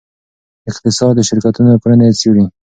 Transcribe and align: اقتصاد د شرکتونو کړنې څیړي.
اقتصاد 0.71 1.13
د 1.17 1.19
شرکتونو 1.29 1.71
کړنې 1.81 2.07
څیړي. 2.19 2.45